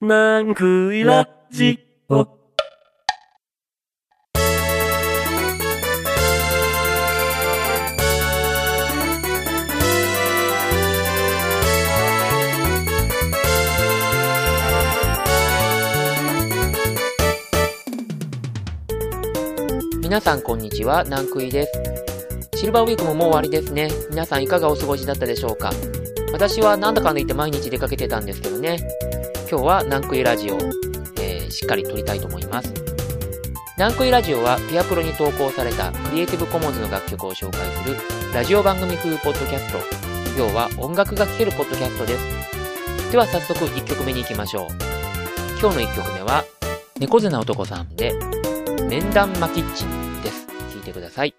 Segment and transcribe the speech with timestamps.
[0.00, 1.76] なんくいラジ
[2.08, 2.24] オ。
[20.00, 21.72] 皆さんこんにちは、ナンクイです。
[22.54, 23.90] シルバーウィークももう終わりですね。
[24.10, 25.72] 皆さんいかがお過ごしだったでしょうか
[26.32, 28.78] 私はなんだかんだ言って毎日出かけてたんですけどね。
[29.50, 30.58] 今日はナンクイラジオ、
[31.18, 32.74] えー、しっかり撮りたいと思います。
[33.78, 37.96] ナンクイラジオはピアプロに投稿されたクリエイティブコモンズの楽曲を紹介する
[38.34, 39.78] ラジオ番組風ポッドキャスト。
[40.38, 43.10] 要は音楽が聴けるポッドキャストです。
[43.10, 44.66] では早速1曲目に行きましょう。
[45.58, 46.44] 今日の1曲目は、
[46.98, 48.12] 猫背な男さんで、
[48.86, 50.46] 面談マキッチンです。
[50.74, 51.34] 聴いてください。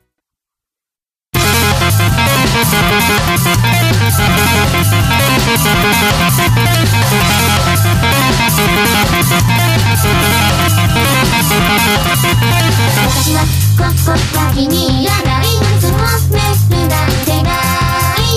[13.00, 13.39] 私は
[13.78, 15.45] ここは気に入らない。
[15.45, 15.97] いつも
[16.30, 16.36] め
[16.75, 18.28] るなんてない。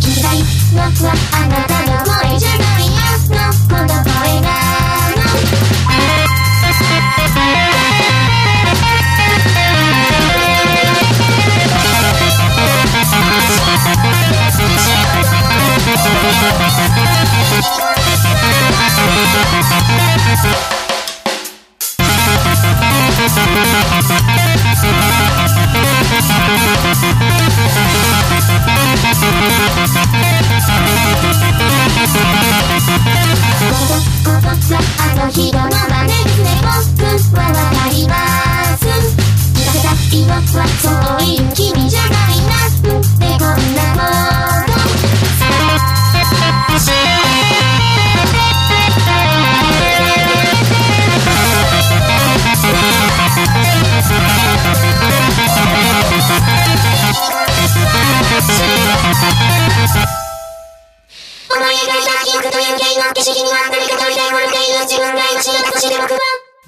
[0.00, 0.36] 聞きたい。
[0.72, 4.11] 僕はあなたの声じゃないあの子の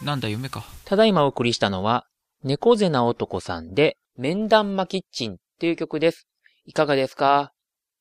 [0.02, 0.64] なんだ夢か。
[0.84, 2.06] ただいまお送りしたのは、
[2.42, 6.26] 猫背な男さんで、面談マキッチンっていう曲です。
[6.66, 7.52] いかがですか？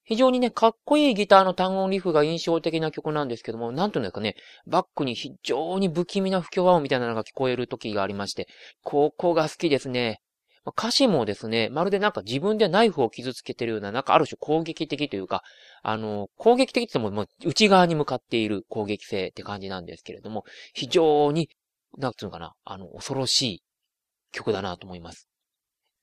[0.05, 4.35] 非常にね、かっこいいギターの単音リフが印象的な曲なんですけども、なんというかね、
[4.67, 8.47] バックに非常に不気味な不協和音みたいなのが聞こえる時がありまして、
[8.83, 10.19] ここが好きですね。
[10.71, 15.43] 歌詞もですね、まるでなんか自分でナイフを傷つけてるような、なんかある種攻撃的というか、
[15.81, 21.49] あの、攻撃的って言っても、内側に向かっている攻撃性って感じなんですけれども、非常に
[21.97, 23.63] なんつうのかな、あの、恐ろしい
[24.31, 25.27] 曲だなと思います。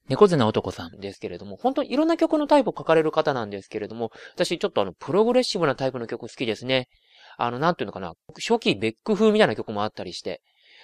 [0.08, 6.88] 猫背な男さんですけれども、本当にいろんな曲のタイプを書かれる方なんですけれども、私ちょっとあの、プログレッシブなタイプの曲好きですね。
[7.36, 10.42] あの、なんていうのかな、初期ベック風みたいな曲もあったりして、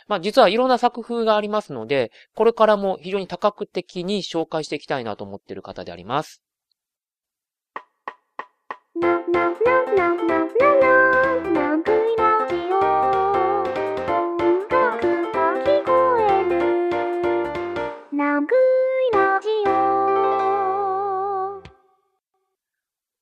[0.09, 6.43] まあ実はいろんな作風がありますので、これからも非常に多角的に紹介していきたいなと思っている方であります。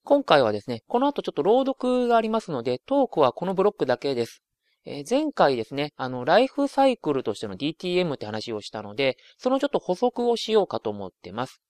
[0.07, 4.43] 今回はですね、この後ちょっと朗読がありますので、トークはこのブロックだけです。
[4.87, 11.63] えー前回ですね、あの、ライフサイクルとしての DTM って話をしたので、そのちょっと補足をしようかと思ってます。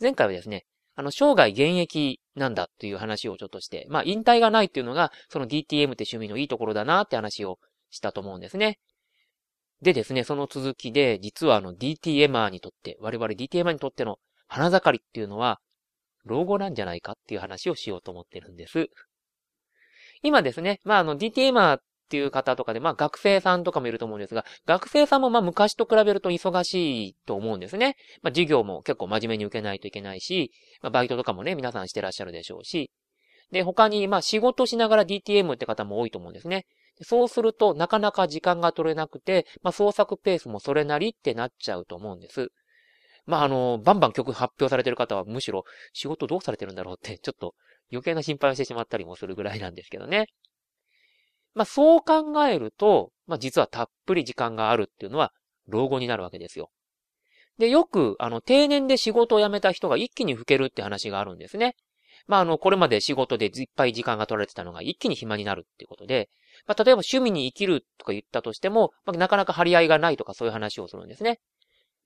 [0.00, 7.58] 前回はですね、あの、生涯現役なんだっていう話をちょっとして、まあ、引退がないっていうのが、その DTM って趣味のいいところだなって話を
[7.90, 8.78] したと思うんですね。
[9.82, 14.18] でですね、その続きで、実はあの DTMer にとって、我々 DTMer にとっての
[14.48, 15.60] 花盛りっていうのは、
[16.24, 18.88] 老後なんじゃないかっていう話をしようと思ってるんです。
[20.22, 27.96] 今ですね、まあ、あの DTMer っていう方とかで、まあ学生さんとかもいると思うんですが、学生さんもまあ昔と比べると忙しいと思うんですね。
[28.22, 30.52] まあ授業も結構真面目に受けないといけないし、
[30.82, 32.90] まあバイトとかもね、皆さんしてらっしゃるでしょうし。
[33.50, 36.66] で、他にまあ仕事しながら DTM って方も多いと思うんですね。
[37.02, 42.48] そうすると、なかなか時間が取れなくて、まあ創作ペースもそれなりってなっちゃうと思うんです。
[43.26, 47.54] まああの、バンバン曲発表されてる方はむしろ仕事どうされてるんだろうって、ちょっと
[47.92, 50.26] 余計な心配をしてしまったりもするぐらいなんですけどね。
[51.56, 55.32] まあそう考えると、まあ実はたっぷり時間があるっていうのは
[55.66, 56.70] 老後になるわけですよ。
[57.58, 61.74] で、よく、あの、定年で仕事を辞めた人が一気に老けるって話があるんですね。
[62.26, 66.28] まあ、あの、これまで仕事でいっぱい時間が取られてたのが一気に暇になるっていうことで、
[66.66, 71.40] まあ、例えば趣味に生きるとか言ったとしても、まあ、なかなか張り合いがないとかそういう話をするんですね。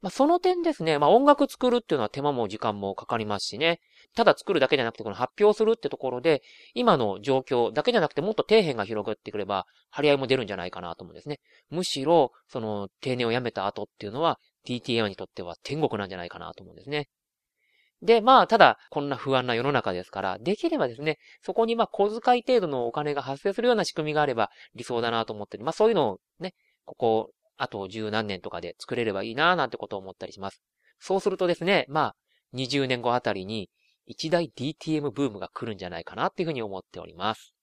[0.03, 3.81] まあ、その点ですね、まあ、音楽作るっていうのは手間も時間もかかりますしね。
[4.17, 6.43] ただ作るだけじゃなくて、この発表するってところで、
[6.75, 11.41] 今の状況だけじゃなくてもっと底辺が広がってくれば、張り合いも出るんじゃないかなと思うんですね。
[11.71, 17.09] むしろ、その、定年を辞めた後っていうのは、DTM にとっては天国なんじゃないかなと思うんですね。
[18.03, 26.55] で、まあ、ただ、こんな不安な世の中ですから、できればですね、そこにまあ、小遣い程度のお金が発生するような仕組みがあれば理想だなと思ってまあ、そういうのをね、
[26.87, 30.63] ここ、あと十何年とかで作れればいいななんてことを思ったりします。
[30.99, 32.17] そうするとですね、まあ、
[32.55, 33.69] 20年後あたりに
[34.11, 37.55] 一大 DTM ブームが来るんじゃないかなっていうふうに思っております。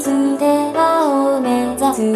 [0.00, 2.12] 水寺を目指す。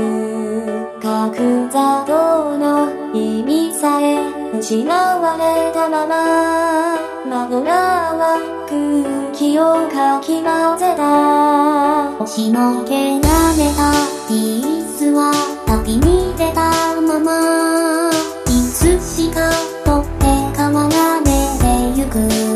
[1.02, 1.34] 角
[1.70, 4.16] 砂糖の意味さえ
[4.56, 6.96] 失われたまま。
[7.28, 8.38] マドラーは
[8.69, 12.14] 空気をかき混ぜた。
[12.22, 13.92] 押しのけられた
[14.28, 15.32] ティースは
[15.66, 16.70] 旅に出た
[17.00, 18.10] まま。
[18.46, 19.50] いつしか
[19.84, 20.26] 取って
[20.56, 21.25] 変わられ
[21.58, 22.54] てゆく。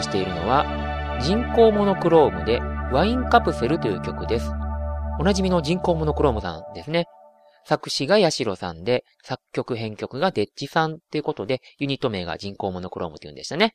[0.00, 0.64] りしているのは、
[1.20, 2.60] 人工モノクロームで
[2.92, 4.50] ワインカプセルという曲です。
[5.20, 7.06] おなじみの人工モノクロームさんですね。
[7.66, 13.74] 作詞がヤシロさんで、作曲編曲がデッチさんっていうことで、ユニット名が人工モノクロームっていうんでしたね。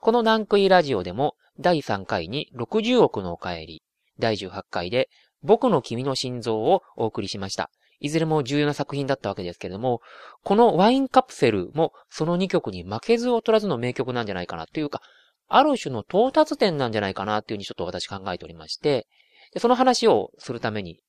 [0.00, 3.82] このナンクイラジオでも、第3回に60億のお帰り、
[4.18, 5.10] 第18回で、
[5.42, 7.70] 僕の君の心臓をお送りしました。
[8.00, 10.00] いずれも重要な作品だったわけですけれども、
[10.42, 15.02] このワインカプセルもその2曲に負けず劣らずの名曲なんじゃないかなというか、
[15.48, 19.06] ある種の到達点なんじゃないかなっていうふうにちょっと私考えておりまして、
[19.52, 21.00] でその話をするために、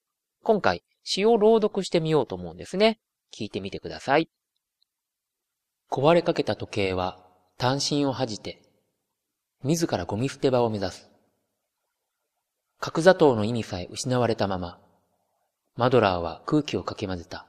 [0.44, 3.00] 今回詩を朗読してみようと思うんですね。
[3.34, 4.30] 聞いてみてください。
[5.90, 7.24] 壊れかけた時計は
[7.58, 8.62] 単身を恥じて、
[9.64, 11.10] 自らゴミ捨て場を目指す。
[12.80, 14.80] 角砂糖の意味さえ失われたまま、
[15.76, 17.48] マドラーは空気をかき混ぜた。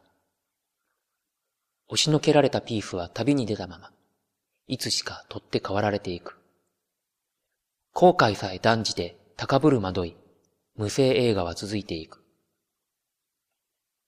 [1.88, 3.90] 押しのけられたピースは旅に出たまま、
[4.68, 6.38] いつしか取って代わられていく。
[7.94, 10.16] 後悔さえ断じて高ぶる惑い、
[10.74, 12.24] 無声映画は続いていく。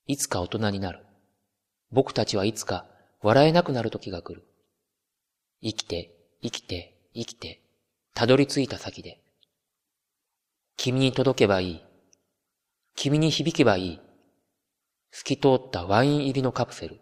[0.09, 1.07] いつか大人になる。
[1.93, 2.85] 僕たちはいつか
[3.23, 4.45] 笑えなくなる時が来る。
[5.62, 6.11] 生きて、
[6.43, 7.61] 生きて、生きて、
[8.12, 9.21] たどり着いた先で。
[10.76, 11.85] 君に届けばいい。
[12.97, 14.00] 君に響けばいい。
[15.12, 17.00] 透き通ったワイン入りのカプセル。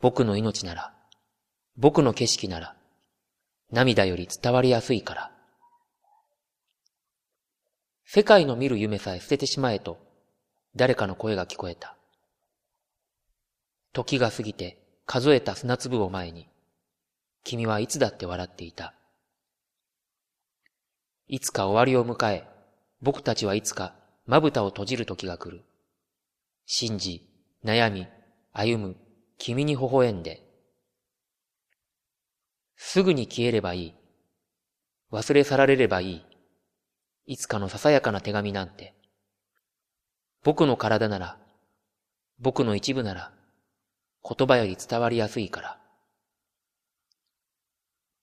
[0.00, 0.94] 僕の命なら、
[1.76, 2.76] 僕の景色なら、
[3.70, 5.39] 涙より伝わりやすいから。
[8.12, 9.96] 世界の見る夢さえ捨ててしまえと、
[10.74, 11.96] 誰かの声が聞こえた。
[13.92, 16.48] 時が過ぎて数えた砂粒を前に、
[17.44, 18.94] 君はいつだって笑っていた。
[21.28, 22.48] いつか終わりを迎え、
[23.00, 23.94] 僕たちはいつか
[24.26, 25.62] まぶたを閉じる時が来る。
[26.66, 27.30] 信じ、
[27.64, 28.08] 悩み、
[28.52, 28.96] 歩む、
[29.38, 30.42] 君に微笑んで。
[32.74, 33.94] すぐに消えればいい。
[35.12, 36.29] 忘れ去られればいい。
[37.26, 38.94] いつかのささやかな手紙なんて。
[40.42, 41.38] 僕の体なら、
[42.38, 43.32] 僕の一部なら、
[44.22, 45.80] 言葉より伝わりやすいから。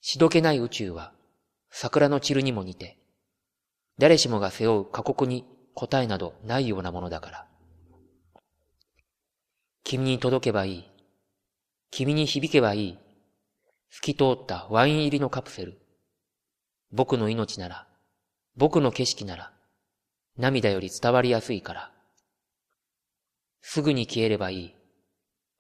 [0.02, 1.14] しどけない宇宙は、
[1.70, 2.98] 桜の散るにも似て、
[4.00, 7.48] 誰しもが背負う過酷に答えなどないようなものだから。
[9.84, 10.92] 君に届けばいい。
[11.92, 12.98] 君に響けばいい。
[13.90, 15.80] 透き通ったワイン入りのカプセル。
[16.92, 17.87] 僕の命なら、
[18.58, 19.54] 僕の景色なら、
[20.36, 21.92] 涙より伝わりやすいから。
[23.62, 24.76] すぐに消えればいい。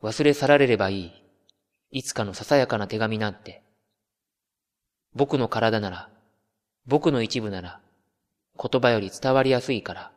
[0.01, 1.11] 忘れ去られればいい。
[1.91, 3.61] いつかのささやかな手紙なんて。
[5.13, 6.09] 僕の体なら、
[6.87, 7.81] 僕の一部なら、
[8.59, 10.11] 言葉より伝わりやすいから。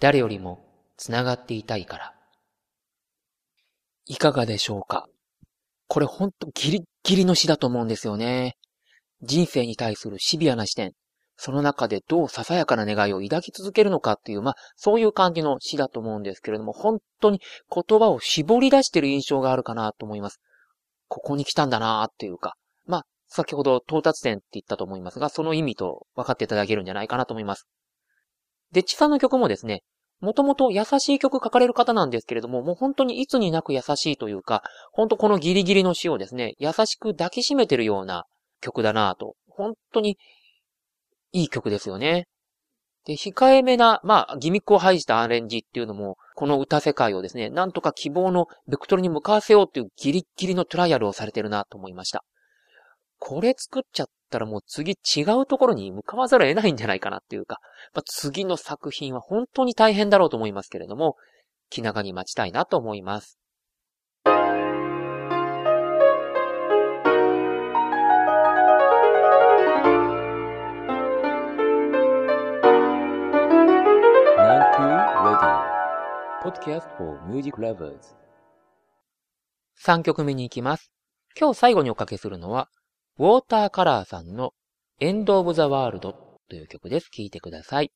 [0.00, 2.14] 誰よりも繋がっていたいから。
[4.06, 5.06] いかがでしょうか？
[5.86, 8.56] これほんとギリッギリの詩だと思うんですよね。
[9.22, 10.94] 人生に対するシビアな視点。
[11.36, 20.40] その中でどうささやかな願いを抱き続けるのかっていう、まあ、そういう感じの詩だと思うんですけれども、本当に言葉を絞り出してる印象があるかなと思います。
[21.08, 22.54] ここに来たんだなっていうか、
[22.86, 27.66] まあ、先ほど到達点って言ったと思いますが、その意味と分かっていただけるんじゃないかなと思います。
[28.72, 29.82] で、チさんの曲もですね、
[30.20, 34.62] もともと優しい曲書かれる方なんですけれども、もう本当にいつになく優しいというか、
[34.92, 38.24] 本当このギリギリの詩をですね、優しく抱きしめてるような
[38.60, 40.16] 曲だなと、本当に
[41.34, 42.28] いい曲ですよね。
[43.04, 52.24] で、控えめな、まあ、ギミックを排したアレンジっていうのも、この歌世界をですね、なんとか希望のベクトルに向かわせようっていうギリッギリのトライアルをされてるなと思いました。
[53.18, 57.58] これ作っちゃったらもう次違うところに向かわざるを得ないんじゃないかなっていうか、
[57.94, 61.16] まあ、次の作品は本当に大変だろうと思いますけれども、
[61.68, 63.38] 気長に待ちたいなと思います。
[76.54, 78.14] Podcast for Music Lovers
[79.82, 80.92] 3曲目に行きます。
[81.38, 82.68] 今日最後におかけするのは、
[83.18, 84.52] ウォーターカラーさんの
[85.00, 87.06] End of the World という曲です。
[87.10, 87.92] 聴いてください。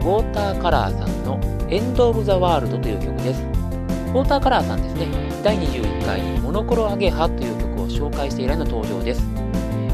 [0.00, 3.42] ウォーターカラーさんのエンド・オブ・ザ・ワールドという曲です。
[3.42, 5.08] ウォーターカラーさんですね、
[5.42, 9.22] 第21回モノクロアゲハという曲を紹介して以来の登場です。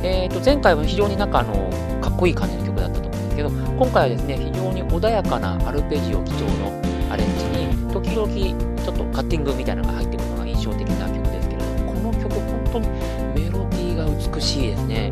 [0.02, 1.52] えーと、前回は非常になんかあの、
[2.00, 6.72] かっこいい感じの曲だったと思うんですけど、今回はですね、非常に穏やかなアルペジオ基調の
[7.11, 8.28] アレンジに、時々
[8.83, 12.88] ちょっとカッティングみたいなのが入ってくるのが印象的な曲ですけれども、この曲本当に
[13.35, 14.04] メロディーが
[14.35, 15.11] 美しいですね。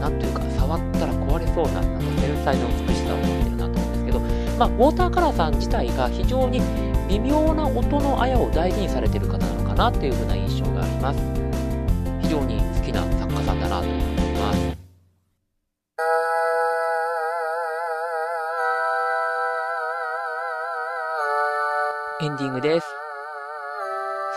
[0.00, 3.68] なんというか、触ったら壊れそうな、なんか繊細な美しさを持ってるな、
[4.60, 6.60] まあ、ウォーターカラーさん自体が非常に
[7.08, 11.20] 微妙な音のあやを大事にされてる方なのかなっていう風な印象があります。
[12.20, 14.00] 非常に好きな作家さんだなと思い
[14.34, 14.58] ます。
[22.20, 22.86] エンディングです。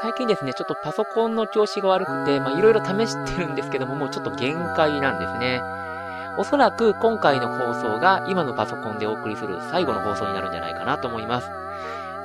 [0.01, 5.82] 最近ですね、ちょっとパソコンの調子が悪くて、まあいろいろ試してるんですけども、もうちょっと限界なんですね。
[6.37, 11.47] おそらく今回の放送が今のパソコンでお送りする最後の放送になるんじゃないかなと思います。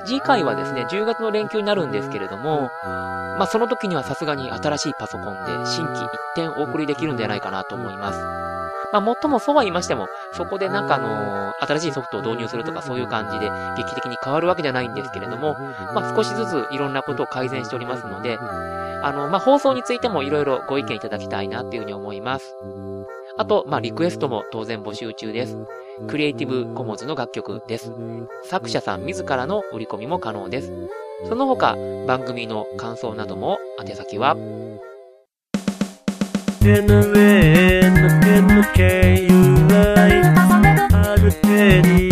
[0.05, 8.19] 次回はですね、10月の連休になるんですけれども、まあその時にはさすがに新しいパソコンで新規一点お送りできるんじゃないかなと思います。
[8.91, 15.55] まあ、もっともそうは言いましても、そこでなんかあのー、新しいソフトを導入するとかそういう感じで劇的に変わるわけじゃないんですけれども、
[15.93, 18.39] まあ、少しずついろんなことを改善しておりますので、
[19.03, 22.55] あの、まあ、放送についてもいろいろご意見いただきたいなっていうふうに思います。
[23.37, 25.57] あと、まあ、リクエストも当然募集中です。
[26.07, 27.91] クリエイティブコモンズの楽曲です。
[28.43, 30.71] 作者さん自らの売り込みも可能です。
[31.27, 31.75] その他、
[32.07, 34.35] 番組の感想なども宛先は、
[36.61, 37.29] NANNKUI
[40.91, 42.09] アルテリ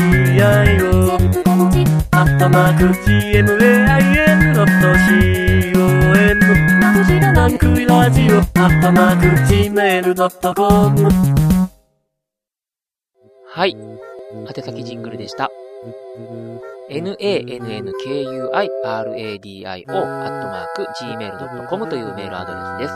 [6.97, 11.09] アイをアットマーク GMAIN ドット COM ナンクイラジオアットマーク Gmail.com
[13.49, 13.77] はい。
[14.49, 15.51] 宛先ジングルでした。
[16.89, 17.13] nannkui
[18.49, 22.93] radio アットマーク gmail.com というメールアドレスです。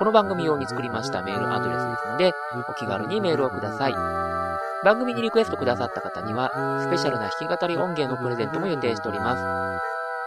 [0.00, 2.32] この番組用に作りましたメールアドレスですので、
[2.68, 3.92] お気軽にメールをください。
[4.84, 6.50] 番組にリクエストくださった方には、
[6.82, 9.61] スペシャルな弾き語り音源のプレゼントも予定しております。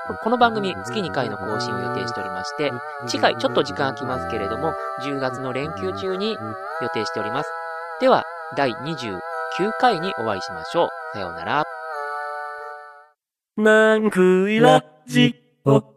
[0.07, 2.71] この番組、月2回の更新を予定しておりまして、
[3.07, 6.37] 次回ちょっと時間空きますけれども、10月の連休中に
[6.81, 7.49] 予定しております。
[7.99, 8.23] では、
[8.55, 9.19] 第29
[9.79, 10.89] 回にお会いしましょう。
[11.13, 11.63] さようなら。
[13.57, 15.94] なんくいラジオ